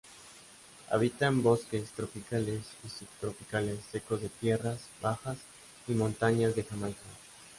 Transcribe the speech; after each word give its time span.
Habita 0.89 1.27
en 1.27 1.43
bosques 1.43 1.91
tropicales 1.91 2.63
y 2.83 2.89
subtropicales 2.89 3.81
secos 3.91 4.19
de 4.19 4.29
tierras 4.29 4.79
bajas 4.99 5.37
y 5.87 5.91
montañas 5.93 6.55
de 6.55 6.63
Jamaica. 6.63 7.03